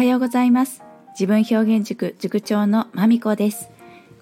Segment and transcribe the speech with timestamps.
[0.00, 0.82] はようございます。
[1.10, 3.68] 自分表現塾塾長のまみこです。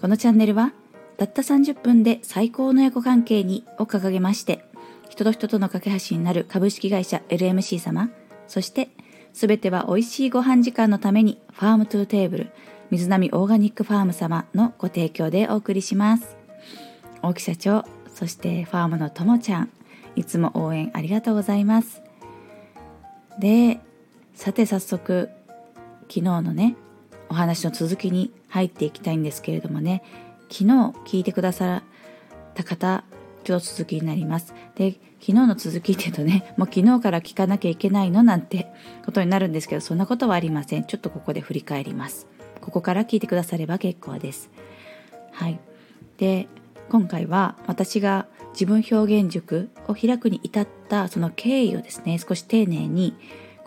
[0.01, 0.73] このチャンネルは
[1.19, 4.65] たった30分で最高の親子関係にを掲げまして
[5.09, 8.11] 人と人との架け橋になる株式会社 LMC 様
[8.49, 8.89] そして
[9.33, 12.51] すべては美味しいご飯時間のためにファームトゥーテーブル
[12.91, 16.37] 水波オーガニックファーム様のご提供でお送りします。
[17.23, 19.71] 大木社長そしてファームのともちゃん
[20.17, 22.03] いつも応援ありがとうございます。
[23.39, 23.79] で
[24.35, 25.31] さて早速
[26.09, 26.77] 昨日のね
[27.29, 30.03] お話の続きに入っていきたいんですけれどもね
[30.51, 30.65] 昨日
[31.05, 33.05] 聞いてくださった方
[33.45, 34.55] ちょっと続きになります。
[34.75, 38.67] で昨日の続きっていうとねもう昨日から聞かなきゃいけないのなんて
[39.07, 40.85] ことになるんですけどそんなことはありません。
[40.85, 42.27] ちょっとここで振り返ります。
[42.61, 44.51] ここから聞いてくだされば結構です。
[45.33, 45.59] はい。
[46.19, 46.49] で
[46.91, 53.15] 今回は私が自分表現塾を開くに至ったその経緯をですね少し丁寧に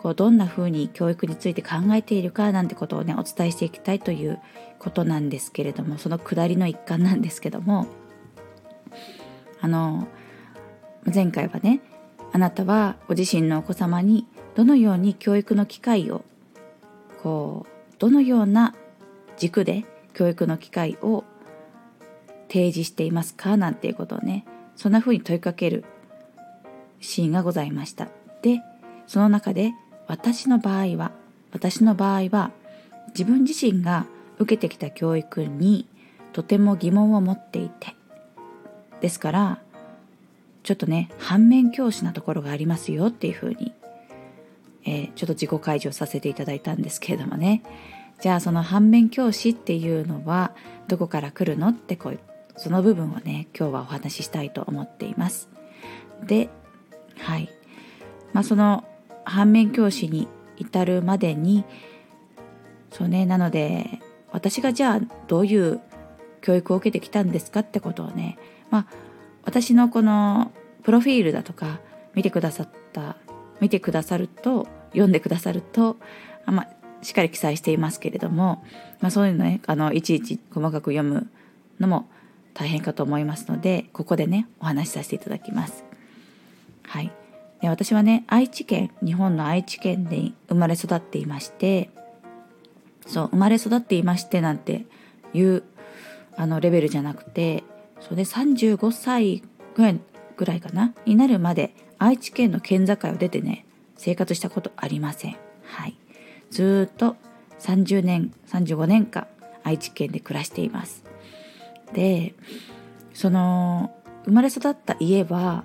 [0.02, 4.40] こうどんな風に教育について考えているかなんてことをねお伝えしていきたいという
[4.80, 7.86] ことなんですけれどもその下りの一環なんですけども
[9.60, 10.08] あの
[11.12, 11.80] 前回はね
[12.32, 16.24] あなたはご自身のお子様にどのように教育の機会を
[17.22, 18.74] こうどのような
[19.36, 21.22] 軸で教育の機会を
[22.48, 24.44] 提示していますかなんていうことをね
[24.74, 25.84] そんな風に問いかける
[27.00, 28.08] シーンがございました。
[28.42, 28.60] で
[29.06, 29.72] その中で
[30.12, 31.10] 私の場合は
[31.52, 32.50] 私の場合は
[33.08, 34.04] 自分自身が
[34.38, 35.88] 受けてきた教育に
[36.34, 37.96] とても疑問を持っていて
[39.00, 39.62] ですから
[40.64, 43.72] ちょっとね反面教師なところがありますよっていうふうに、
[44.84, 47.62] えー、ちょっと自己開示をさせていただいたんですけれどもね
[48.20, 50.52] じゃあその反面教師っていうのは
[50.88, 52.20] どこから来るのってこう
[52.58, 55.48] その部分をね今日はお話ししたいと思っています。
[56.26, 56.50] で
[57.16, 57.48] はい
[58.34, 58.84] まあその
[59.24, 61.64] 反面教師に至るまでに
[62.90, 64.00] そうねなので
[64.30, 65.80] 私がじゃあどういう
[66.40, 68.38] 教育を受けてきたんですかってことをね
[68.70, 68.86] まあ
[69.44, 70.52] 私のこの
[70.82, 71.80] プロフィールだとか
[72.14, 73.16] 見てくださった
[73.60, 75.96] 見てくださると読んでくださると
[76.44, 76.66] あ、ま、
[77.02, 78.64] しっかり記載していますけれども、
[79.00, 81.28] まあ、そういうのねあのいちいち細かく読む
[81.80, 82.08] のも
[82.54, 85.84] 大変かと思いますのでここでねお話しさせていただきます。
[86.82, 87.21] はい
[87.62, 91.90] で私はね愛知県日本の愛知県で生まれ育っていまして
[93.06, 94.84] そう生まれ育っていましてなんて
[95.32, 95.62] いう
[96.36, 97.64] あのレベルじゃなくて
[98.00, 99.42] それで35歳
[99.74, 100.00] ぐらい
[100.36, 103.64] ぐらいかなになるまで愛知県の県境を出てね
[103.96, 105.36] 生活したことありません。
[105.64, 105.96] はい。
[106.50, 107.16] ずっと
[107.60, 109.28] 30年35年間
[109.62, 111.04] 愛知県で暮らしています。
[111.92, 112.34] で
[113.14, 115.64] その生まれ育った家は、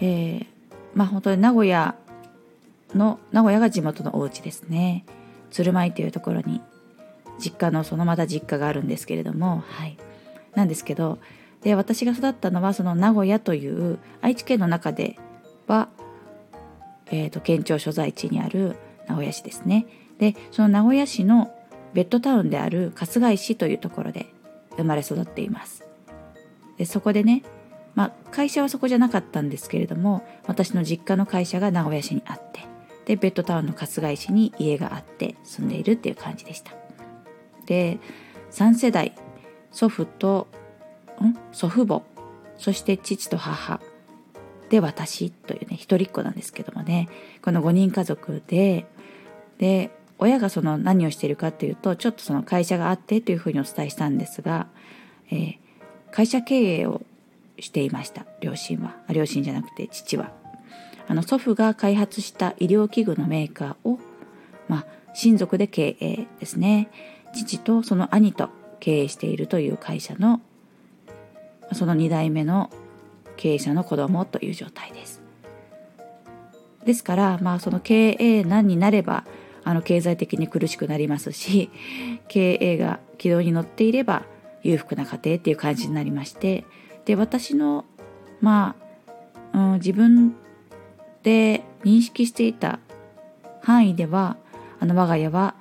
[0.00, 0.46] えー、
[0.98, 1.94] まあ本当に名古屋
[2.92, 5.06] の名古屋が地元のお家ですね。
[5.52, 6.60] 鶴舞というところに
[7.38, 9.96] 実家のそのまた実家があるんですけれどもはい。
[10.56, 11.20] なんですけど
[11.62, 15.16] で私が育ったのはその名古屋という愛知県の中で
[15.68, 15.88] は、
[17.12, 18.74] えーと、県庁所在地にある
[19.06, 19.86] 名古屋市ですね。
[20.18, 21.54] でその名古屋市の
[21.94, 24.26] ベッドタウンである春日井市というところで
[24.76, 25.84] 生まれ育っています。
[26.76, 27.44] でそこでね
[27.98, 32.60] まあ、会社はそこじゃなかったんですけれども私の実家の会社が名古屋市にあって
[33.06, 36.70] でベッドタウンの春日井市に家があって住んでいるっていう感じでした。
[37.66, 37.98] で
[38.52, 39.16] 3世代
[39.72, 40.46] 祖父と
[41.20, 41.36] ん？
[41.50, 42.02] 祖父母
[42.56, 43.80] そして父と母
[44.70, 47.08] で私というね一人っ子なんですけどもね
[47.42, 48.86] この5人家族で
[49.58, 54.68] で親がその何をしているかっていうとちょっとその会社があってというふうにお伝えしたんですが、
[55.32, 55.58] えー、
[56.12, 57.02] 会社経営を
[57.60, 58.26] していました。
[58.40, 58.96] 両親は。
[59.10, 60.32] 両親じゃなくて父は。
[61.06, 63.98] あの祖父が開発した医療器具のメーカーを、
[64.68, 66.90] まあ、親族で経営ですね。
[67.34, 70.40] 父とその兄と経営しているという会社の
[71.72, 72.70] その2代目の
[73.36, 75.22] 経営者の子供という状態です。
[76.84, 79.24] ですからまあその経営難になれば
[79.64, 81.70] あの経済的に苦しくなりますし
[82.28, 84.22] 経営が軌道に乗っていれば
[84.62, 86.64] 裕福な家庭っていう感じになりまして
[87.08, 87.86] で私の
[88.42, 88.76] ま
[89.54, 90.36] あ、うん、自分
[91.22, 92.80] で認識していた
[93.62, 94.36] 範囲では
[94.78, 95.54] あの我が家は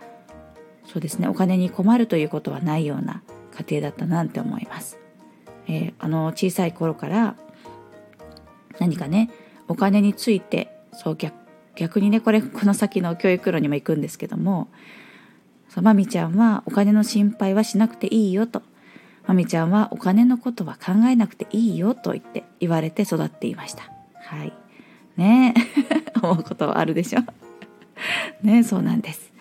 [0.86, 3.24] そうですねお金に困るということはないような
[3.56, 5.00] 家庭だったなって思います。
[5.70, 7.38] えー、あの小さい頃から
[8.80, 9.32] 何かね
[9.70, 11.34] お金についてそう逆
[11.76, 14.68] 逆にねこれこの先の教育路にも行くんですけども
[15.82, 18.64] まみちゃんはお金の心配はしなくていいよと
[19.28, 23.92] まみちゃんはお金のことは考えなくていいよと言って言われて育っていました。
[24.16, 24.54] はい。
[25.18, 27.20] ねえ 思うことはあるでしょ。
[28.42, 29.34] ねそうなんです。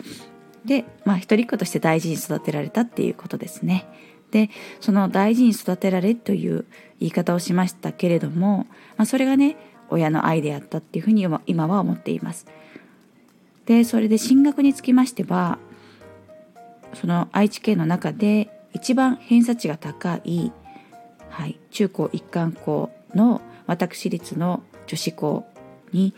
[0.64, 3.86] でまあ一人っ子として大事に育てられたっていうことですね。
[4.32, 4.50] で
[4.80, 6.64] その大事に育てられという
[6.98, 8.66] 言い方をしましたけれども、
[8.96, 9.56] まあ、それがね
[9.88, 12.46] 親の愛であったっていうふうに今は思っています。
[13.66, 15.58] でそれで進学につきましては
[16.94, 20.52] その愛知県の中で一番偏差値が高い、
[21.30, 25.46] はい、中高一貫校の私立の女子校
[25.92, 26.14] に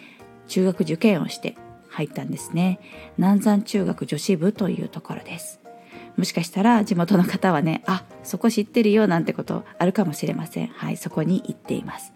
[0.48, 1.56] 中学受験をして
[1.88, 2.80] 入ったんですね。
[3.16, 5.60] 南山中学女子部というところです。
[6.16, 10.66] もしかしたら地元の方はねあそこ知ってるよなんてことあるかもしれません。
[10.66, 12.12] はいそこに行っています。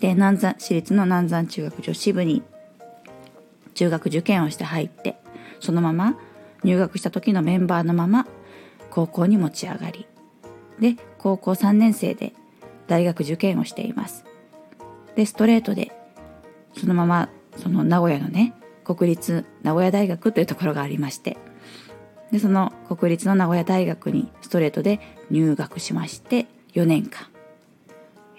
[0.00, 2.42] で南山私立の南山中学女子部に
[3.74, 5.14] 中学受験をして入って
[5.60, 6.18] そのまま
[6.64, 8.26] 入学した時のメンバーのまま
[8.92, 10.06] 高校に持ち上がり
[10.78, 12.34] で高校3年生で
[12.88, 14.26] 大学受験をしています。
[15.16, 15.92] でストレートで
[16.76, 18.54] そのままその名古屋のね
[18.84, 21.38] 国立名古屋大学というところがありまして
[22.30, 25.00] でその国立の名古屋大学にストレートで
[25.30, 27.26] 入学しまして4年間。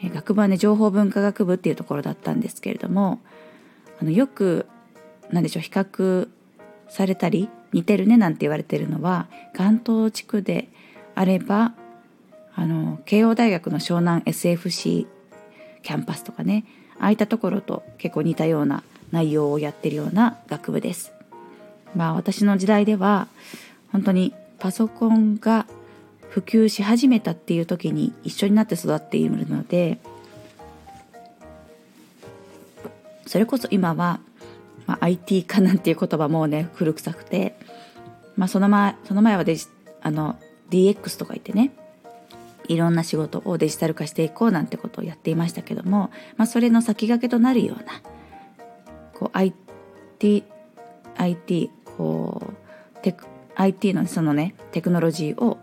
[0.03, 3.21] 学部はね情報文化学部っていうところだったんですけれども
[4.01, 4.67] あのよく
[5.31, 6.27] 何でしょう比較
[6.89, 10.69] されたり似てるねなんて言われてるのは関東地区で
[11.15, 11.73] あれば
[12.55, 15.07] あの慶応大学の湘南 SFC
[15.81, 16.65] キャンパスとかね
[16.99, 21.11] ああいったところと結構似たような内容をやってるような学部です。
[21.95, 23.27] まあ私の時代では
[23.91, 25.67] 本当にパソコンが
[26.29, 29.99] 普及し始めたっていう時に一緒になって育っているので
[33.27, 34.19] それこそ今は、
[34.87, 37.55] まあ、IT 化なんていう言葉もうね古臭くて、
[38.35, 39.67] まあ、その前その前はデジ
[40.01, 40.37] あの
[40.69, 41.71] DX とか言ってね
[42.67, 48.01] いろんな仕事をデジタル化していこうなんてことをやっていましたけども、まあ、それの先駆けとなるような
[49.13, 50.43] こう IT,
[51.17, 52.53] IT こ
[52.95, 53.25] うテク
[53.55, 55.59] IT のそのねテクノロジーを、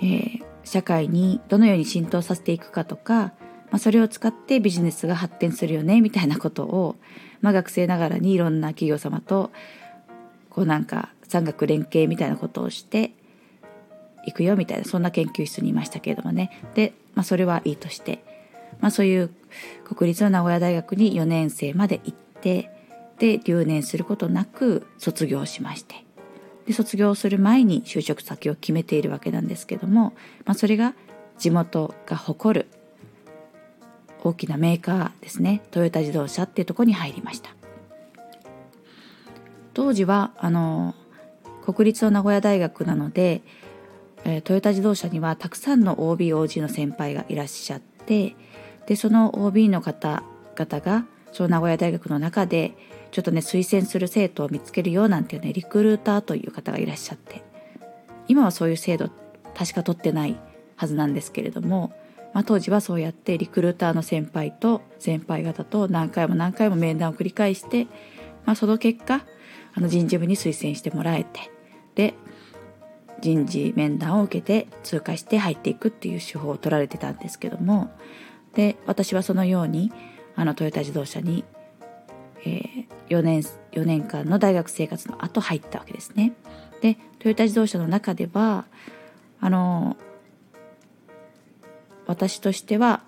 [0.00, 3.32] えー、社会にどのように浸透させていくかとか、ま
[3.72, 6.96] あ、それを使ってビジネスが発展するよねみたいなことを、
[7.40, 9.50] まあ、学生ながらにいろんな企業様と
[10.50, 13.12] こうなんか産学連携みたいなことをして
[14.26, 16.50] 行くよみたいなそんな研究室にいましたけれどもね。
[16.74, 18.24] で、まあ、それはいいとして、
[18.80, 19.30] まあ、そういう
[19.84, 22.70] 国立の名古屋大学に4年生まで行って
[23.18, 26.04] で留年することなく卒業しまして。
[26.66, 30.94] で卒業する前に就職先を決めているわけなんですけども、まあ、それが
[31.38, 32.66] 地元が誇る
[34.24, 35.62] 大きなメーカーですね。
[35.70, 37.50] トヨタ自動車っていうとこに入りました。
[39.74, 40.94] 当時はあの
[41.72, 43.42] 国立の名古屋大学なので
[44.26, 48.34] えー、トヨタ自動車にはたくさんの OBOG の先輩がいらっしゃって
[48.86, 52.72] でその OB の方々がその名古屋大学の中で
[53.12, 57.44] ちょっとね推薦する生徒を見つけるようなんていうねリクルーターという方がいらっしゃって。
[58.28, 59.08] 今はそういう制度
[59.54, 60.36] 確か取ってない
[60.74, 61.92] はずなんですけれども、
[62.34, 67.86] まあ、当時はそうやってリクルーターの先輩と先輩方と何回も何回も面談を繰り返して、
[68.44, 69.24] まあ、その結果
[69.74, 71.55] あの人事部に推薦してもらえて。
[71.96, 72.14] で
[73.20, 77.90] 人事面談を受けて通過して入っていくっていう手法を取られてたんですけども
[78.54, 79.90] で私はそのように
[80.36, 81.44] あのトヨタ自動車に、
[82.44, 83.40] えー、4, 年
[83.72, 86.34] 4年間の大学生活の後入ったわけですね。
[86.82, 88.66] でトヨタ自動車の中では
[89.40, 89.96] あの
[92.06, 93.02] 私としては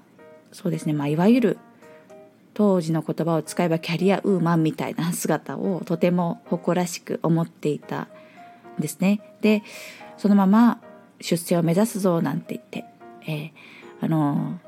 [0.52, 1.58] そうですね、まあ、いわゆる
[2.54, 8.08] 当時の言葉を使えばキャリアウーマンみたいな姿をとても誇らしく思っていた
[8.80, 9.20] ですね。
[9.40, 9.62] で
[10.16, 10.80] そのまま
[11.20, 12.84] 出世を目指すぞなんて言って、
[13.26, 14.60] えー、あの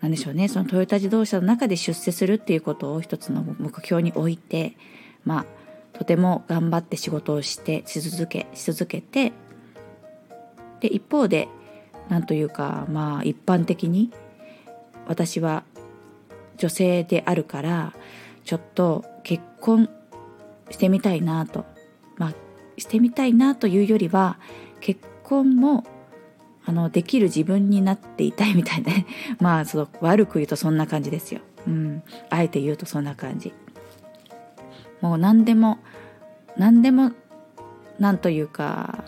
[0.00, 4.76] なんでしょうねそのトヨタ自動車の中で出世するっていうことを一つの目標に置いて
[5.24, 5.46] まあ
[5.98, 9.32] とても頑張って仕事をしてし続けし続けて
[10.80, 11.48] で一方で
[12.08, 14.12] なんというかまあ一般的に
[15.06, 15.64] 私は
[16.58, 17.94] 女性であるから
[18.44, 19.88] ちょっと結婚
[20.70, 21.64] してみたいなと
[22.78, 24.38] してみたいなというよりは
[24.80, 25.84] 結婚も
[26.64, 29.06] あのできる自分になっていたいみたいなね
[29.40, 31.40] まあその悪く言うとそんな感じですよ。
[31.66, 33.52] うん、あえて言うとそんな感じ。
[35.00, 35.78] もう何でも
[36.56, 37.12] 何でも
[37.98, 39.04] 何というか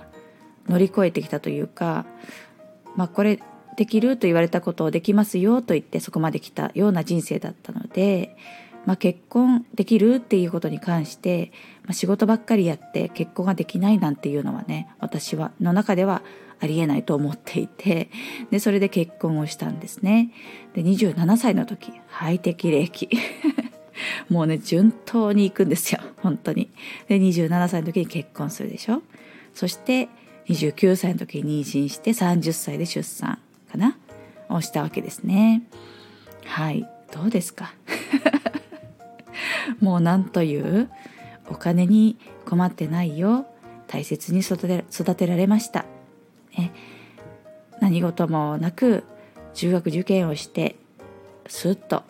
[0.68, 2.06] 乗り越えてきたというか
[2.96, 3.40] まあこれ
[3.76, 8.36] できると言われたことをできますよと言ってそこまで来たような人生だったので
[8.88, 11.52] まあ、結婚できるっていうことに関して、
[11.92, 16.22] 仕事ばっかりやって結婚ができないなんていうのはね私はの中では
[16.60, 18.10] ありえないと思っていて
[18.50, 20.30] でそれで結婚をしたんですね。
[20.74, 23.08] で27歳の時ハイテキ齢期
[24.28, 26.00] もうね順当に行くんですよ。
[26.22, 26.70] 本当に。
[27.08, 29.02] で27歳の時に結婚するでしょ。
[29.54, 30.08] そして
[30.48, 33.38] 29歳の時に妊娠して30歳で出産
[33.70, 33.96] かな。
[34.50, 35.62] をしたわけですね。
[36.46, 36.88] はい。
[37.12, 37.72] どうですか？
[39.80, 40.88] もうなんという？
[41.48, 43.46] お金に困ってないよ。
[43.88, 45.86] 大切に育てられました、
[46.56, 46.72] ね、
[47.80, 49.02] 何事もなく
[49.54, 50.76] 中学受験をして
[51.48, 52.04] スッと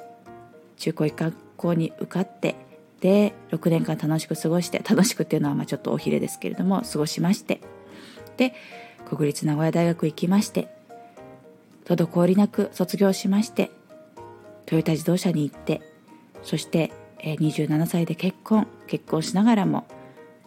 [0.77, 2.57] 中高一貫校に受かって
[3.01, 7.61] で6年間楽しく過ごして楽しくっていうのはまあちょっとおひれですけれども過ごしまして。
[8.37, 8.55] で
[9.09, 10.69] 国立名古屋大学行きまして
[11.87, 13.71] 滞りなく卒業しまして
[14.67, 15.81] トヨタ自動車に行って
[16.43, 19.87] そして27歳で結婚結婚しながらも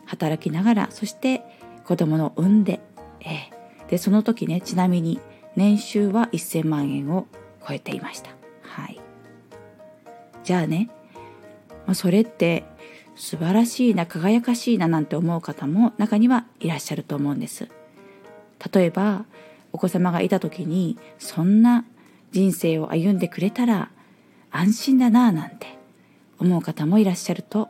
[0.05, 1.43] 働きながらそして
[1.85, 2.79] 子供の産んで、
[3.89, 5.19] でその時ねちなみに
[5.55, 7.27] 年収は1000万円を
[7.67, 8.31] 超えていました。
[8.61, 8.99] はい。
[10.43, 10.89] じゃあね、
[11.85, 12.63] まあ、それって
[13.15, 17.67] 素晴らしいな輝かしいななんて思う方も中にはいらっしゃると思うんです。
[18.73, 19.25] 例えば
[19.73, 21.85] お子様がいた時にそんな
[22.31, 23.91] 人生を歩んでくれたら
[24.51, 25.80] 安心だなぁなんて。
[26.41, 27.69] 思う方もいらっしゃると、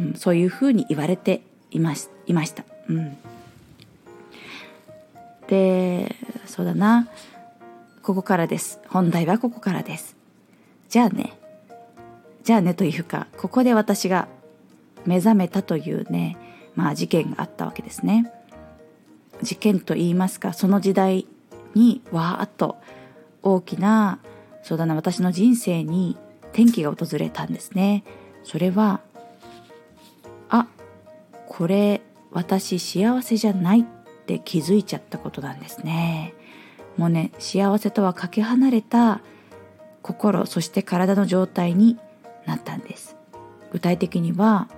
[0.00, 2.64] うん、そういうふうに言われていましいました。
[2.88, 3.16] うん、
[5.48, 6.14] で
[6.46, 7.08] そうだな
[8.02, 10.16] ここからです本題はここからです。
[10.88, 11.32] じゃあね
[12.44, 14.28] じゃあねというかここで私が
[15.04, 16.36] 目覚めたというね
[16.76, 18.32] まあ事件があったわけですね。
[19.42, 21.26] 事件と言いますかその時代
[21.74, 22.76] にわーっと
[23.42, 24.20] 大きな
[24.62, 26.16] そうだな私の人生に
[26.52, 28.04] 転機が訪れたんですね。
[28.44, 29.00] それは
[30.48, 30.66] あ
[31.48, 33.84] これ私幸せじゃないっ
[34.26, 36.34] て気づいちゃったことなんですね。
[36.96, 39.20] もうね幸せとはかけ離れた
[40.02, 41.98] 心そして体の状態に
[42.46, 43.16] なったんです。
[43.72, 44.68] 具体的には、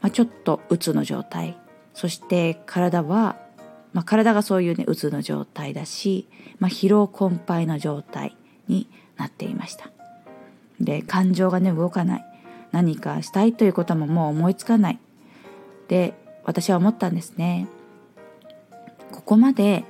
[0.00, 1.58] まあ、ちょっとうつの状態。
[1.94, 3.36] そして体は、
[3.92, 6.28] まあ、体がそういうねうつの状態だし、
[6.58, 8.36] まあ、疲労困憊の状態
[8.68, 9.90] になっていました。
[10.82, 12.24] で感情がね動かない。
[12.72, 14.98] 何かしたいということももう思いつかない。
[15.88, 17.68] で私は思ったんですね。
[19.12, 19.84] ここまで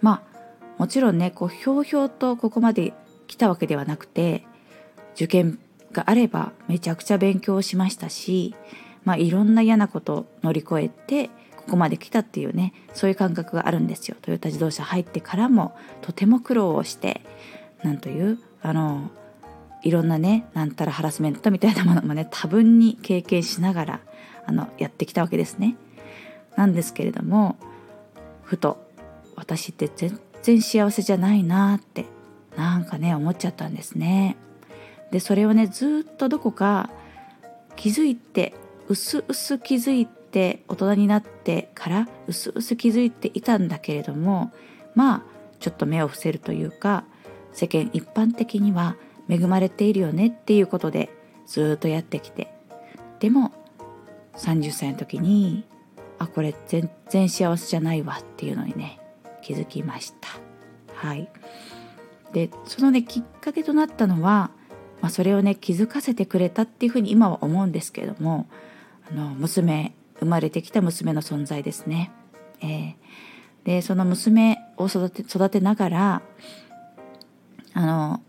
[0.00, 0.36] まあ
[0.78, 2.94] もちろんねこうひょうひょうとここまで
[3.26, 4.44] 来たわけではなくて
[5.14, 5.58] 受験
[5.92, 8.54] があればめちゃくちゃ勉強しましたし
[9.04, 14.16] まあいろんな嫌なことを乗り越えてここまで来たっていうねそういう感覚があるんですよ。
[14.22, 17.22] トヨタ自動車入ってからもとても苦労をして
[17.82, 19.10] なんというあの
[19.86, 24.00] いろんなねなんたらハラスメントみたいなものもね 多分に経験しながら
[24.44, 25.76] あのやってきたわけですね。
[26.56, 27.56] なんですけれども
[28.42, 28.84] ふと
[29.36, 32.06] 私って全然幸せじゃないなって
[32.56, 34.36] なんかね思っちゃったんですね。
[35.12, 36.90] でそれをねずっとどこか
[37.76, 38.54] 気づいて
[38.88, 44.50] うすうす気づいて大人になってからうすうす気づいていたんだけれども
[44.96, 45.22] まあ
[45.60, 47.04] ちょっと目を伏せるというか
[47.52, 48.96] 世間一般的には
[49.28, 51.10] 恵まれているよねっていうことで
[51.46, 52.52] ずっとやってきて。
[53.18, 53.52] でも
[54.34, 55.64] 30歳の時に
[56.18, 59.00] あこれ全然幸せじゃないわっていうのにね
[59.42, 60.28] 気づきました。
[60.94, 61.28] はい。
[62.32, 64.50] でそのねきっかけとなったのは、
[65.00, 68.46] まあ、それをね気づかせてくれたっていうふうに今は思うんですけれども
[69.10, 72.10] あの娘生まれてきた娘の存在ですね、
[72.60, 72.96] えー、
[73.64, 76.22] でその娘を育て育てながら
[77.74, 78.20] あの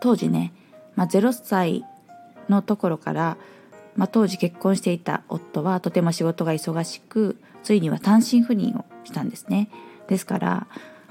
[0.00, 0.52] 当時ね、
[0.96, 1.84] まあ、0歳
[2.48, 3.36] のところから、
[3.96, 9.68] まあ、当時結婚していた夫はとても仕事が忙しくついには単身赴任をしたんですね。
[10.06, 10.66] ですから、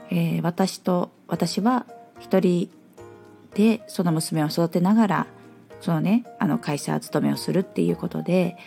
[0.10, 1.86] えー、私と私は
[2.20, 2.70] 一人
[3.54, 5.28] でその娘を育てながら
[5.82, 8.58] そのねあの会社勤めをするっていうことで、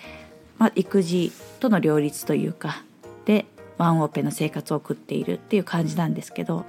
[0.59, 2.83] まあ、育児との両立というか
[3.25, 3.47] で
[3.79, 6.67] ワンオペの生活を送っているっていう感じなんですけど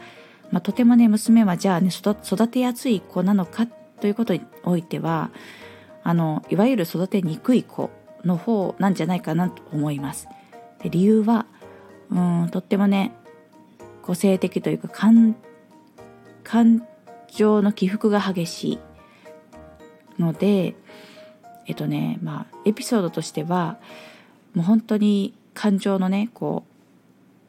[0.52, 3.68] まあ、とてもね娘はじゃあね育てやすい子なのか
[4.00, 5.32] ということにおいては
[6.04, 7.90] あのいわゆる育てにくい子
[8.26, 10.28] の方なんじゃないかなと思います。
[10.84, 11.46] で理由は
[12.10, 13.14] うんとってもね
[14.02, 15.36] 個性的というか感
[16.44, 16.86] 感
[17.30, 18.80] 情の起伏が激しい
[20.20, 20.76] ので
[21.68, 23.78] えっとねまあエピソードとしては
[24.54, 26.72] もう本当に感情のねこう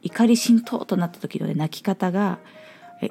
[0.03, 2.39] 怒り浸透となった時の、ね、泣き方が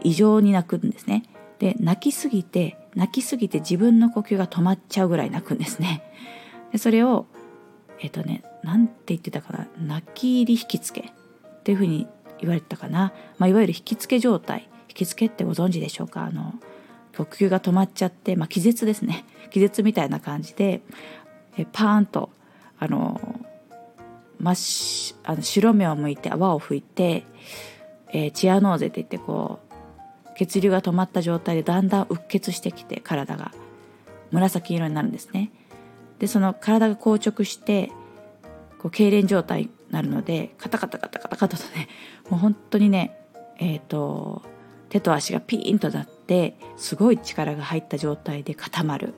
[0.02, 1.25] 異常に泣くんですね。
[1.58, 6.02] で泣きすぎて泣きすぎて自分の呼吸が止まっちゃうぐらい泣くんですね。
[6.72, 7.26] でそれを
[8.00, 9.68] えっ、とね何て言ってたかな？
[9.78, 11.00] 泣き入り引きつけ。
[11.00, 12.08] っていうふうに
[12.40, 14.68] 言われてたかな、まあ、いわゆる引きつけ状態。
[14.88, 16.25] 引きつけってご存知でしょうか？
[16.25, 16.54] あの
[17.16, 19.25] 呼吸が止まっちゃって、まあ、気絶ですね。
[19.50, 20.82] 気絶みたいな感じで
[21.56, 22.30] えパーンと
[22.78, 23.20] あの
[24.40, 27.25] 真しあの白目を向いて泡を吹いて、
[28.12, 29.71] えー、チアノーゼって言ってこう
[30.46, 33.52] 血流が止まった状態でだんだんうっ血してきて体が
[34.32, 35.52] 紫色になるんですね。
[36.18, 37.92] でその体が硬直して
[38.78, 41.88] こう痙攣状態になるのでカタカタカタカタカタとね
[42.28, 43.16] もう本当にね
[43.58, 44.42] えっ、ー、と
[44.88, 49.14] 手と足がピーンとなってすごい力が入った状態で固まる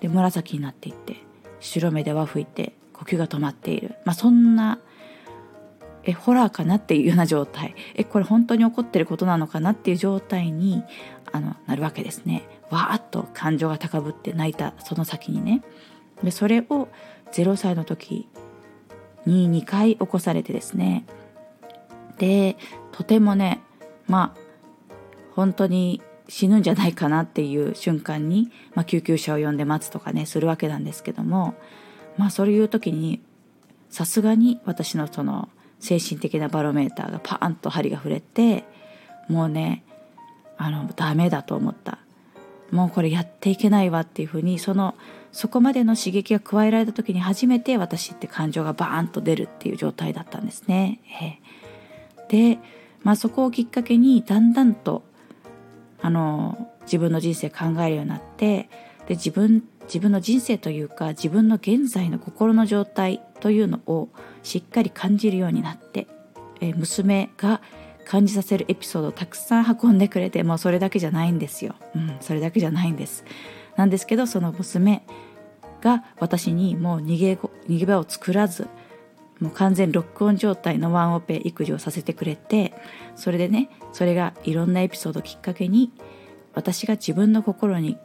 [0.00, 1.16] で紫になっていって
[1.60, 4.78] 白目では吹いて呼吸が止まっている、まあ、そんな
[6.04, 7.74] えホラーかなっていうような状態。
[7.94, 10.82] えこれ本当に起こってることなのかなっていう状態に
[11.32, 12.42] あのなるわけですね。
[12.70, 15.62] わーっと感情が高ぶって泣いたその先にね。
[16.22, 16.88] でそれを
[17.32, 18.28] 0歳の時
[19.26, 21.04] に2回起こされてですね。
[22.18, 22.56] で
[22.92, 23.60] とてもね
[24.06, 24.40] まあ
[25.34, 31.54] 本当に死ぬんじゃないかなっていう瞬間に、まあ、救急車を呼んで待つとかねするわけなんですけども
[32.16, 33.20] まあそういう時に
[33.90, 35.48] さすがに私のその
[35.80, 38.64] 精神的なバロメーターがパーンと針が触れて
[39.28, 39.84] もうね
[40.56, 41.98] あのダメだと思った
[42.70, 44.94] もうこれやっていけないわっていうふうにその
[45.32, 51.00] そこまでの刺激が加えられた時に初めて私って感情がバーンと出るっていう状態だったんですね。
[52.28, 52.58] で、
[53.02, 55.02] まあ、そこをきっかけにだんだんと
[56.00, 58.68] あの自分の人生考えるようになって
[59.06, 64.08] で自分自分の人生というか自分の現在の心の状態というのを
[64.42, 66.06] しっかり感じるようになって、
[66.62, 67.60] え娘が
[68.06, 73.22] 感じさせるエピソードをたくさん運んでくれてもうそれだけじゃないんですよ、うん、それだけじゃないんです。
[73.76, 75.04] なんですけどその娘
[75.82, 78.66] が私にもう逃げ逃げ場を作らず
[79.40, 82.72] もう完全ロックオン状態のワンオペ育児をさせてくれて
[83.14, 85.92] それでねそれがいろんなエピソードをきっかけに
[86.54, 87.98] 私が自分の心に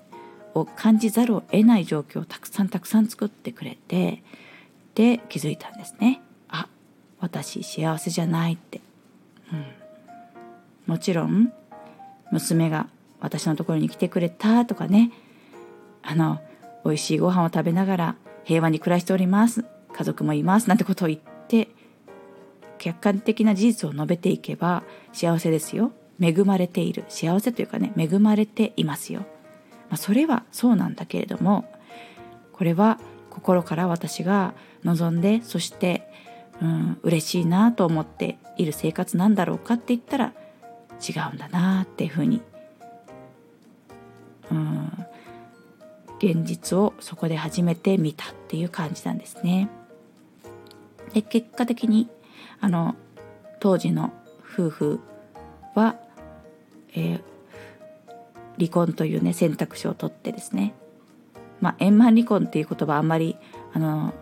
[0.53, 4.21] を感じざるを得ない状況をたくさんたくさん作ってくれて
[4.99, 6.67] で気づいたんですねあ
[7.21, 8.81] 私幸せじゃないって、
[9.53, 9.65] うん、
[10.87, 11.53] もちろん
[12.33, 12.89] 娘が
[13.21, 15.11] 私のところに来てくれたとかね。
[16.01, 16.39] あの
[16.83, 21.67] 美味しいご飯を食べながら平和に暮らしております家族もいますなんてことを言って
[22.77, 24.83] 客観的な事実を述べていけば
[25.13, 25.93] 幸せですよ。
[26.21, 27.05] 恵まれている。
[27.07, 29.21] 幸せというかね恵まれていますよ、
[29.89, 31.71] まあ、それはそうなんだけれども
[32.51, 36.07] これは心から私が望んでそして
[36.61, 40.33] うん嬉しいなと思っている生活なんだろうかって言ったら
[41.07, 42.41] 違うんだなっていうふうに
[44.51, 44.91] うん
[46.19, 49.69] 現実をそこで初めて見たっていう感じなんですね。
[51.13, 52.09] で結果的に
[52.59, 52.95] あの
[53.59, 54.13] 当時の
[54.43, 54.99] 夫婦
[55.75, 55.95] は、
[56.93, 57.21] えー、
[58.57, 60.73] 離婚というね選択肢を取ってですね
[61.61, 63.37] まあ円満離婚っていう言葉あんまり
[63.73, 64.13] あの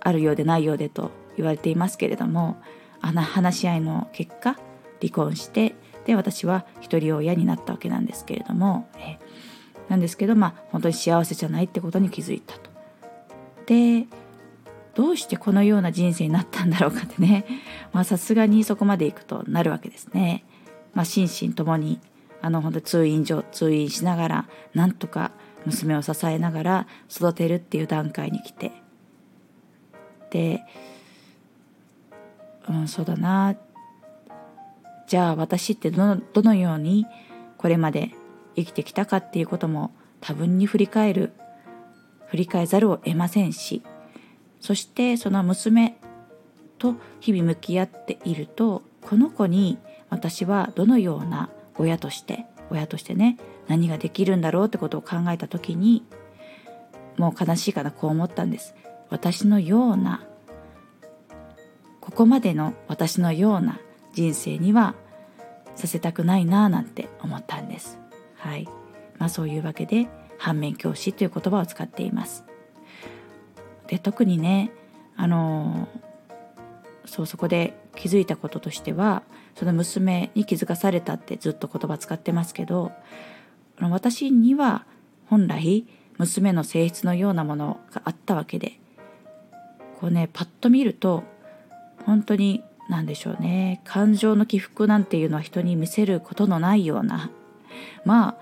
[0.00, 2.60] あるようでないようでと言われていますけれども
[3.00, 4.56] あの話し合いの結果
[5.00, 5.74] 離婚して
[6.04, 9.18] で私は一人親になったわけなんですけれども、え、
[9.88, 12.70] なんですけどまあ本当に幸せじゃないってことに気づいたと。
[13.66, 14.06] で
[14.94, 17.44] どうしてこのような人生になったんだろうかってね
[18.04, 20.44] さすがにそこまでいくとなるわけですね。
[20.92, 22.00] まあ、心身ともに
[22.42, 25.30] あの本当通院所通院しながらなんとか
[25.66, 28.72] 娘を支えながら育てるっていう段階に来て。
[30.30, 30.62] で、
[32.68, 33.56] うん、そうだな。
[35.06, 37.06] じゃあ私ってどのどのように
[37.58, 38.10] これまで
[38.56, 41.32] 生きてきたかっていうことも多分に振り返る。
[42.26, 43.82] 振り返ざるを得ませんし。
[44.60, 45.96] そしてその娘
[46.78, 49.78] と日々向き合っているとこの子に
[50.10, 53.38] 私はどのような親として親としてね
[53.70, 56.02] 何ができるんだろうってことを考えた時に
[57.16, 58.74] もう悲しいからこう思ったんです。
[59.10, 60.26] 私のような
[62.00, 63.78] ここまでの私のような
[64.12, 64.96] 人生には
[65.76, 68.00] させたくないなぁなんて思ったんです。
[68.34, 68.68] はい。
[69.18, 72.44] まあそういうわけで反面教師という言葉を使っています。
[73.86, 74.72] で特にね
[75.16, 75.86] あの
[77.06, 79.22] そうそこで気づいたこととしては
[79.54, 82.90] その娘に気づかされたってずっと言葉使ってますけど
[83.88, 84.84] 私には
[85.26, 85.86] 本来
[86.18, 88.78] 娘の性質のようなものがあったわけで
[90.00, 91.24] こうねパッと見ると
[92.04, 97.30] 本当に何でしょうね感情の起伏なんていうのは人に見せることのないような
[98.04, 98.36] まあ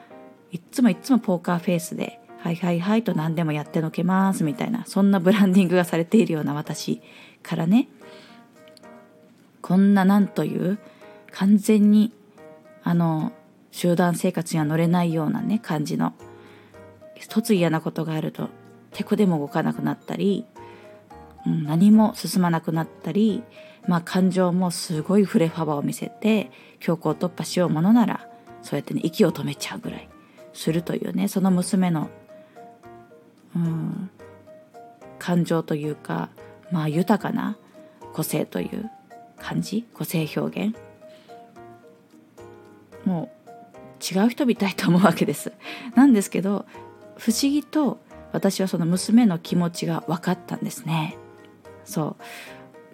[0.51, 7.03] いっつもいっつもポーカーフェイスではいはいはいと何でもやってのけますみたいなそんなブランディングがされているような私
[7.43, 7.89] からね
[9.61, 10.79] こんななんという
[11.33, 12.13] 完全に
[12.83, 13.33] あの
[13.79, 16.13] 集団生活には乗れないようなね感じの
[17.15, 18.49] 一つ嫌なことがあると
[18.93, 20.47] てこでも動かなくなったり、
[21.47, 23.45] うん、何も進まなくなったり、
[23.87, 28.29] まあ、感情もすごい振れ幅を見せて強行突破しようものなら
[28.63, 30.09] そうやってね息を止めちゃうぐらい
[30.53, 32.11] するというねその娘の、
[33.55, 34.11] うん、
[35.21, 36.31] 感情というか、
[36.73, 37.57] まあ、豊かな
[38.13, 38.91] 個性という
[39.39, 40.77] 感じ個性表現。
[43.05, 43.38] もう
[44.01, 45.53] 違う人みたいと思うわけです。
[45.95, 46.67] なんですけど
[47.17, 48.01] 不思議と
[48.33, 51.17] 私はその娘の気持ちが分かったんですね。
[51.85, 52.23] そう。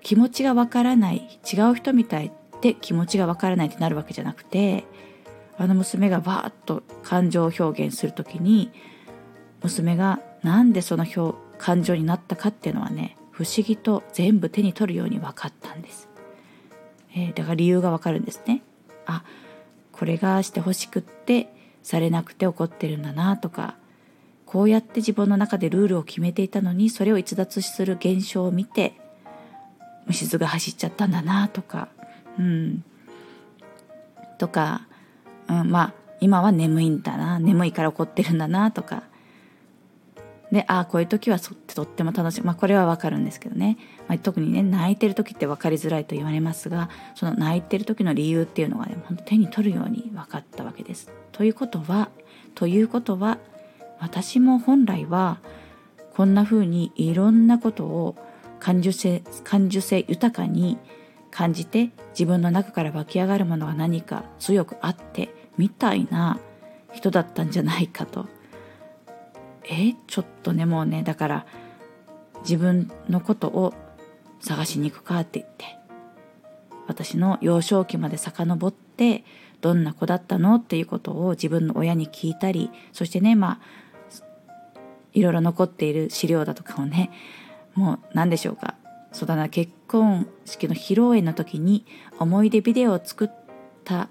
[0.04, 4.84] 気持ちが分からない違う人みたいで気持ちが分からないってなるわけじゃなくて
[5.56, 8.70] あの娘がバーッと感情を表現する時に
[9.62, 16.08] 娘がなんでその表感情になったかっていうのはね不思議と全部手に取るように分かったんです、
[17.14, 18.62] えー、だから理由が分かるんですね。
[19.06, 19.24] あ
[19.96, 21.48] これがしてほしくって
[21.83, 23.76] されなくて怒ってるんだなとか
[24.44, 28.94] こうやって自分の中でルールを決めていたのにそれを逸脱する現象を見て
[30.07, 31.88] 虫図が走っちゃったんだなとか
[32.38, 32.85] うん。
[34.38, 34.87] とか、
[35.48, 39.04] うん、まあ今は眠いんだな眠いから怒ってるんだなとか
[40.54, 42.42] でああこういう時はそってとっても楽しい。
[42.42, 51.10] まあこれはわかるんですけどね、まあ、特にね泣いてる時って分かりづらいと言われますがその泣いてる時の理由っていうのがね本当手に取るように分かったわけです。
[51.32, 52.08] ということは
[52.54, 53.38] ということは
[53.98, 55.40] 私も本来は
[56.14, 58.14] こんな風にいろんなことを
[58.60, 60.78] 感受性感受性豊かに
[61.32, 66.38] 感じて自分の中から湧き上がるものが何か強くあってみたいな
[66.92, 68.28] 人だったんじゃないかと。
[69.68, 71.46] えちょっとねもうねだから
[72.40, 73.74] 自分のことを
[74.40, 75.64] 探しに行くかって言って
[76.87, 79.24] 私の幼少期まで遡って
[79.61, 83.59] どんな子だったのっていうことを自分の親に聞いたりそしてねまあ
[85.14, 87.11] いろいろ残っている資料だとかをね
[87.74, 88.74] もう何でしょうか
[89.12, 91.87] そうだな結婚式の披露宴の時に
[92.18, 93.31] 思い出ビデオを作っ
[93.85, 94.09] た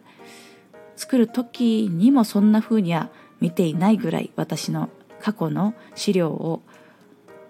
[0.96, 4.89] 作る時にもそんな風には見ていないぐらい私の
[5.23, 6.62] 過去の資料を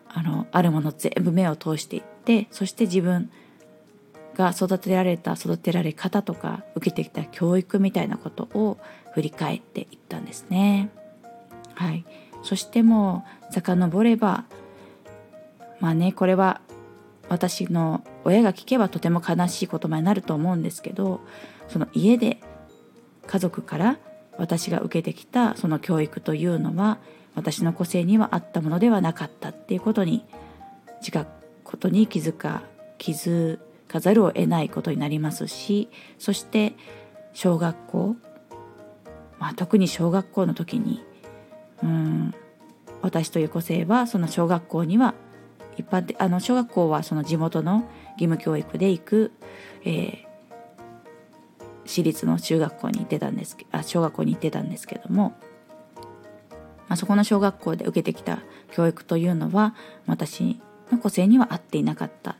[0.07, 3.31] あのあるもの全部目を通していってそして自分
[4.35, 8.77] が育てられた育てられ方とか受けてきた教育みたいなことを
[9.13, 10.91] 振り返っていったんですね。
[11.73, 12.05] はい、
[12.43, 14.45] そしてもう遡れば
[15.79, 16.61] まあねこれは
[17.27, 21.21] 私の親が聞けばとても悲しい言葉になると思うんですけど
[21.67, 22.39] その家で
[23.25, 23.97] 家族から
[24.37, 26.99] 私が受けてきたその教育というのは
[27.35, 30.25] 私の個性にはあったものではなかったっていうことに
[30.99, 31.29] 自覚
[31.63, 32.61] ことに気づか
[32.97, 36.73] 気づかざるを得ないことになりますしそして
[37.33, 38.15] 小学校、
[39.39, 41.03] まあ、特に小学校の時に
[41.81, 42.33] うん
[43.01, 45.13] 私という個性はその小学校には
[45.77, 49.31] 一般的あの小学校はその地元の義務教育で行く、
[49.83, 50.25] えー、
[51.85, 55.33] 私立の中学校に行ってたんですあ小学校に行ってたんですけども
[56.93, 58.39] あ、そこの小学校で受けてきた
[58.71, 59.75] 教育というのは
[60.07, 60.59] 私
[60.91, 62.35] の個性には合っていなかった、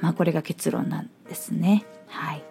[0.00, 1.84] まあ、これが結論なんですね。
[2.08, 2.42] はい、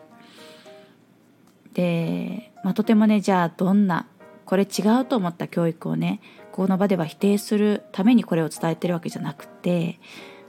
[1.74, 4.08] で、まあ、とてもねじゃあどんな
[4.46, 10.00] これ違うと思った教育をねこの場では否定するためにこれを伝えてるわけじゃなくて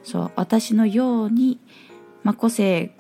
[0.03, 1.61] そう私のように、
[2.23, 2.91] まあ、個性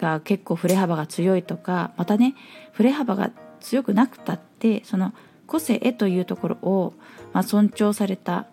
[0.00, 2.34] が結構振れ幅が強いとかまたね
[2.72, 5.14] 振れ幅が強くなくたってその
[5.46, 6.94] 個性へというところを
[7.32, 8.46] まあ、尊重された、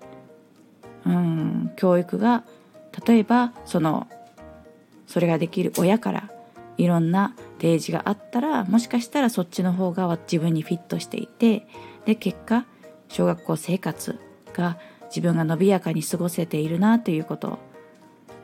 [1.06, 2.44] うん、教育が
[3.06, 4.08] 例えばその
[5.08, 6.30] それができる親から
[6.78, 11.68] いろんな提示があったらもしかしたらそっちの方が自分にフィットしていて
[12.06, 12.66] で結果
[13.10, 14.20] 小学校生活
[14.54, 14.78] が
[15.10, 17.60] 自分が伸びやかに過ごせているなということ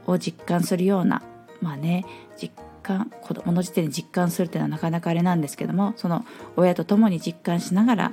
[0.07, 1.21] を実感するような
[1.61, 2.05] まあね
[2.41, 8.11] 実感子供の時点で実感するっていうのはなかなかあれなんですけどもその親と共に実感しながら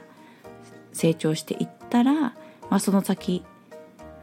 [0.93, 2.35] 成長していったら、ま
[2.71, 3.45] あ、その先、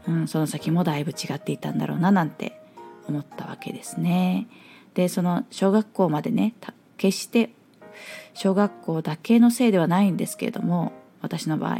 [0.06, 2.60] うん、その先もだいぶ違っていたんだろうななんて
[3.08, 4.48] 思ったわけですね。
[4.94, 6.54] でその小学校までね
[6.96, 7.50] 決して
[8.34, 11.78] 小学校だけのせいではないんですけれども私の場合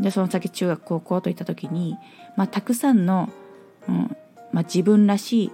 [0.00, 1.96] でその先中学高校といった時に、
[2.36, 3.30] まあ、たくさんの、
[3.88, 4.16] うん
[4.52, 5.52] まあ、自分らしい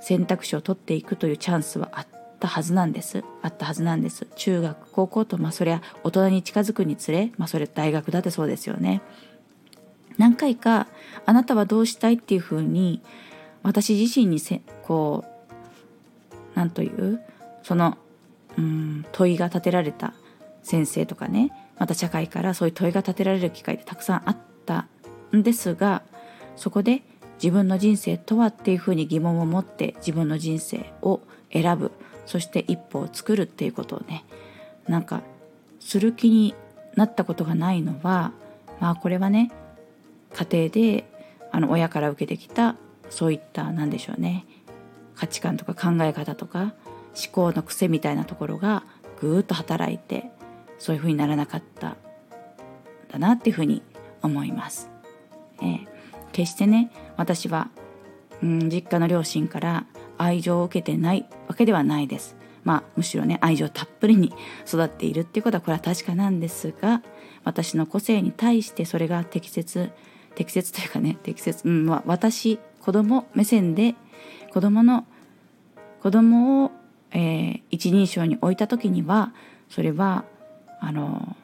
[0.00, 3.24] 選択肢を取っていくというチャンスはあっったはずなんです。
[3.42, 4.26] あったはずなんです。
[4.36, 9.00] 中学高校とまあそりゃ大人に近づくにつれまあそれ大学だってそうですよね。
[10.18, 10.86] 何回か
[11.24, 13.02] あなたはどうしたいっていうふうに
[13.62, 17.20] 私自身にせこう何という
[17.62, 17.98] その
[18.56, 20.14] うん問いが立てられた
[20.62, 24.86] 先生とかねまた社会からそういう問いが立てられる機会ってたくさんあった
[25.34, 26.02] んですが
[26.56, 27.02] そこで
[27.42, 31.20] 自分の人生とはっていうふうに疑問を持って自分の人生を
[31.52, 31.92] 選ぶ。
[32.26, 34.24] そして一歩を作るっていうことをね
[34.88, 35.22] なんか
[35.80, 36.54] する気に
[36.96, 38.32] なったことがないのは
[38.80, 39.50] まあこれはね
[40.34, 41.04] 家庭で
[41.52, 42.76] あの親から受けてきた
[43.08, 44.44] そういった何でしょうね
[45.14, 46.74] 価値観とか考え方とか
[47.14, 48.84] 思考の癖みたいなところが
[49.20, 50.30] ぐーっと働いて
[50.78, 51.96] そういうふうにならなかった
[53.10, 53.82] だなっていうふうに
[54.22, 54.90] 思います。
[55.62, 55.86] えー、
[56.32, 57.70] 決してね私は、
[58.42, 59.86] うん、実家の両親から
[60.18, 62.36] 愛情を受けてないわけではないです。
[62.64, 64.32] まあむしろね愛情たっぷりに
[64.66, 67.00] 育っているっていうことはこれは確かなんですが
[67.44, 69.92] 私の個性に対してそれが適切
[70.34, 73.94] 適切というかね適切、うんまあ、私子供目線で
[74.52, 75.06] 子供の
[76.02, 76.72] 子供を、
[77.12, 79.32] えー、一人称に置いた時には
[79.68, 80.24] それは
[80.80, 81.36] あの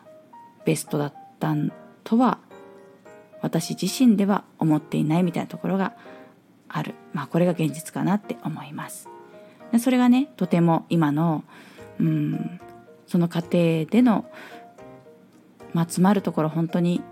[0.64, 1.54] ベストだった
[2.04, 2.38] とは
[3.42, 5.94] 私自身では思っていないみたいなところが
[6.72, 9.08] ある、まあ、これが現実かなって思います。
[9.70, 11.44] でそれがねとても今の
[12.00, 12.60] うん
[13.06, 14.24] その家庭での、
[15.74, 17.02] まあ、詰まるところ本当に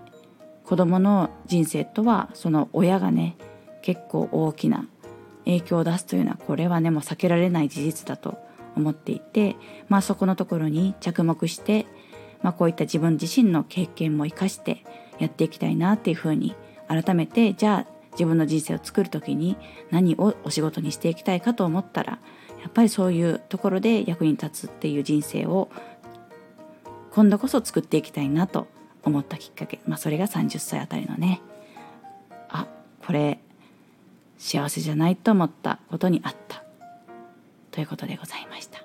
[0.63, 3.37] 子供の人生とはその親がね
[3.81, 4.87] 結構大きな
[5.45, 8.37] 影響を出すというのはこれはねもう避けられない事実だと
[8.75, 9.55] 思っていて、
[9.89, 11.87] まあ、そこのところに着目して、
[12.41, 14.83] まあ、こういった自分自身の経験も生かして
[15.19, 16.55] やっていきたいなっていうふうに
[16.87, 19.57] 改めてじゃあ自分の人生を作る時に
[19.89, 22.19] 何をお仕事にしていきたいかと思ったら
[22.61, 25.69] やっぱりそういうところで役に立つっていう人生を
[27.11, 28.67] 今度こそ作っていきたいなと
[29.03, 31.41] 思ったきっかけ、まあ、それが30歳あたりのね。
[32.49, 32.67] あ
[33.05, 33.39] これ
[34.37, 36.63] 幸せじゃないと思ったことにあった。
[37.71, 38.83] ということでございました。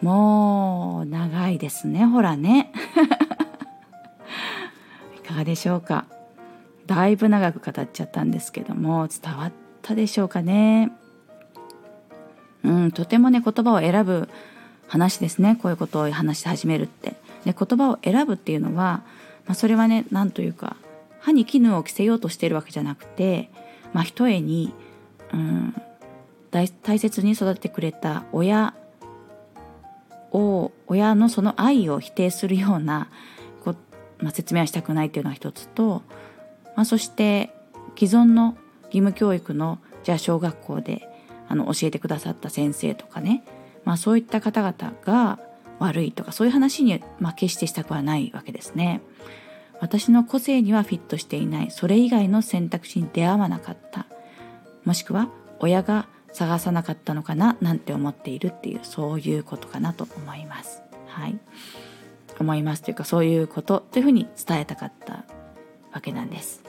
[0.00, 2.72] もう長いですねほらね。
[5.16, 6.06] いかがでしょうか。
[6.88, 10.90] だいぶ長く語っちゃったんですけども伝わったでしょうかね。
[12.64, 14.28] うんとてもね言葉を選ぶ
[14.88, 15.58] 話ですね。
[15.62, 17.14] こういうことを話し始めるって。
[17.44, 19.02] で言葉を選ぶっていうのは、
[19.46, 20.76] まあ、それはね何というか
[21.20, 23.50] 歯に絹を着せようとしてるわけじゃなくて、
[23.92, 24.72] まあ、ひとえに
[25.32, 25.74] うん
[26.50, 28.74] 大大切に育ててくれた親
[30.32, 33.08] を親のその愛を否定するような
[33.64, 33.74] こ、
[34.18, 36.02] まあ、説明はしたくないっていうのが一つと、
[36.78, 37.50] まあ、そして
[37.98, 41.08] 既存の義務教育のじゃあ小学校で
[41.48, 43.42] あの教えてくださった先生とかね、
[43.84, 45.40] まあ、そういった方々が
[45.80, 49.00] 悪いとかそういう話に、まあ、決してしたくはないわけですね。
[49.80, 54.06] 私の個性にはフィットしていないそれ以外の選択肢に出会わなかった
[54.84, 60.82] もしくは親が探さなかったのかななんて思っているっていうそういうことかなと思います。
[61.08, 61.40] はい、
[62.38, 65.24] 思いますというかそういうことというふうに伝えたかった
[65.92, 66.67] わけなんです。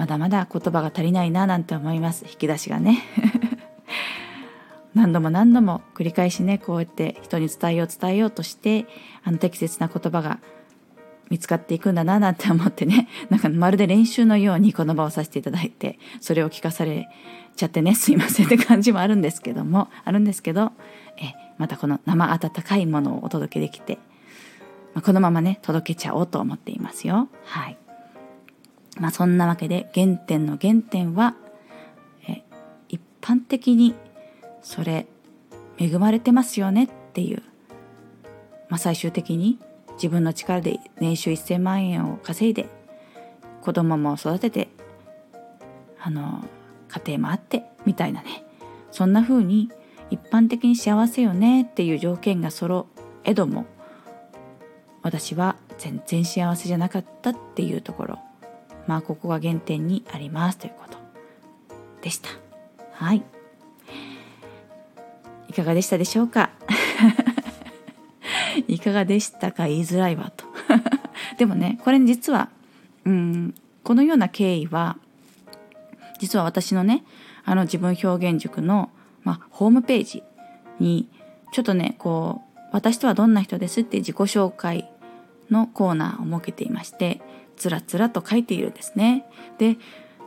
[0.00, 2.24] まだまだ言葉が足りないななんて思います。
[2.24, 3.02] 引き出しがね。
[4.94, 8.86] 何度も何度も繰り返しねこうやって人に伝えよう伝えようとして
[9.24, 10.38] あの適切な言葉が
[11.28, 13.08] 見つかっていくんだななんて思ってね。
[13.28, 17.06] なんかまるで練習のようにこの場をさせていただいてそれを聞かされ
[17.54, 17.94] ちゃってね。
[17.94, 20.72] すいませんって感じもあるんですけどもあるんですけど
[21.18, 23.98] えまたこの生温かいものをお届けできて、
[24.94, 27.28] まあ、このままね届けちゃおうと思っていますよ。
[27.44, 27.76] はい。
[29.00, 31.34] まあそんなわけで原点の原点は
[32.28, 32.44] え
[32.88, 33.94] 一般的に
[34.62, 35.06] それ
[35.78, 37.42] 恵まれてますよねっていう、
[38.68, 39.58] まあ、最終的に
[39.94, 42.68] 自分の力で年収1,000万円を稼いで
[43.62, 44.68] 子供も育てて
[45.98, 46.44] あの
[46.88, 48.44] 家庭もあってみたいなね。
[48.90, 49.70] そんな風に
[50.10, 52.86] 一般的に幸せよねっていう条件が揃
[53.24, 53.66] えども
[55.02, 58.18] 私は全然幸せじゃなかったっていうところ。
[58.90, 60.98] まあここが原点にありますということ
[62.02, 62.28] でした。
[62.94, 63.22] はい。
[65.48, 66.50] いかがでしたでしょうか？
[68.66, 69.68] いかがでしたか？
[69.68, 70.44] 言いづらいわと。
[71.38, 72.48] でもねこれ実は
[73.04, 74.96] うんこのような経緯は
[76.18, 77.04] 実は私のね
[77.44, 78.90] あの自分表現塾の、
[79.22, 80.24] まあ、ホームページ
[80.80, 81.08] に
[81.52, 84.90] ちょっとねこう私とはどんな人ですって自己紹介
[85.48, 87.20] のコーナーを設けていまして
[87.60, 89.26] つらつらと書いているんですね。
[89.58, 89.76] で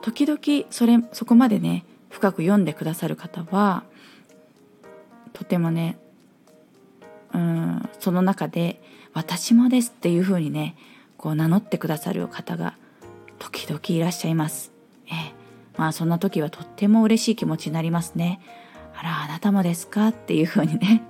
[0.03, 3.83] 時々それそこまでね深く読んでくださる方は
[5.33, 5.97] とてもね
[7.33, 8.79] うんその中で
[9.13, 10.75] 「私もです」っていうふうにね
[11.17, 12.75] こう名乗ってくださる方が
[13.39, 14.71] 時々いらっしゃいます。
[15.07, 15.33] ええ、
[15.75, 18.41] まあそんな時はとっても嬉しい気持ちになりますね。
[18.95, 21.01] あらあなたもですかっていうふうにね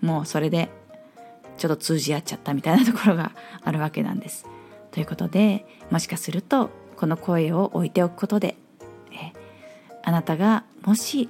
[0.00, 0.68] もうそれで
[1.58, 3.32] ちょっと通じ合っちゃったみたいなところが
[3.64, 4.46] あるわけなんです。
[4.96, 8.56] ということでもしかするとこの声を置いておくことで
[9.12, 9.34] え
[10.02, 11.28] あなたがもし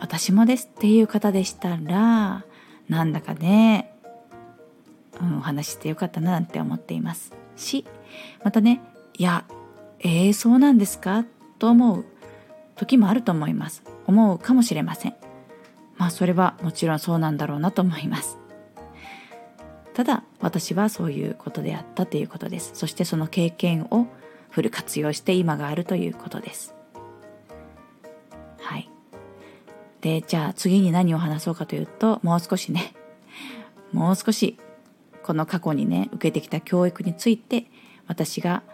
[0.00, 2.46] 私もですっていう方でしたら
[2.88, 3.92] なんだかね、
[5.20, 7.84] うん、お話してよかったななんて思っていますし
[8.42, 8.80] またね
[9.18, 9.44] いや
[10.00, 11.26] えー、そうなんですか
[11.58, 12.06] と思う
[12.74, 13.82] 時もあると思います。
[14.06, 15.14] 思うかもしれません。
[15.96, 18.38] まあそれはもちろんそうなんだろうなと思います。
[19.96, 22.72] ただ私はそういうことであったということです。
[22.74, 24.06] そしてその経験を
[24.50, 26.74] フル活用して今があるということです。
[28.58, 28.90] はい。
[30.02, 32.92] でじゃあ次に何を話そうかというともう少しね。
[33.90, 34.58] もう少し
[35.22, 37.64] この過去にね受けてきた教育について
[38.06, 38.64] 私が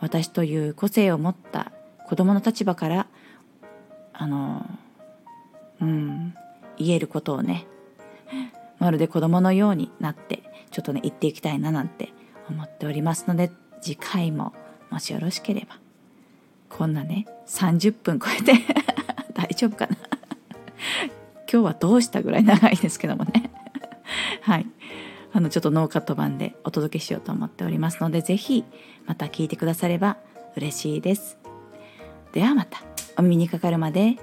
[0.00, 1.70] 私という個性を持った
[2.08, 3.06] 子供の立場から
[4.12, 4.66] あの
[5.80, 6.34] うん
[6.76, 7.68] 言えることをね
[8.80, 10.42] まるで子供のようになって
[10.72, 12.12] ちょっとね言っていきたいななんて
[12.48, 14.52] 思っておりますので次回も
[14.90, 15.78] もしよろしければ
[16.68, 18.54] こんなね30分超えて
[19.34, 19.96] 大丈夫かな？
[21.52, 23.50] 今日はどうしたぐらい長いですけどもね。
[24.40, 24.66] はい。
[25.34, 28.64] あのちょっとノーカット版でお届けしようと思っておりますので是非
[29.06, 30.16] また聞いてくだされば
[30.56, 31.38] 嬉しいです。
[32.32, 32.82] ではまた
[33.18, 34.16] お耳にかかるまで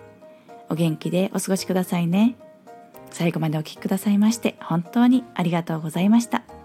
[0.69, 2.35] お元気でお過ごしくださいね。
[3.11, 6.58] 最後までお聴きくださいまして本当にありがとうございました。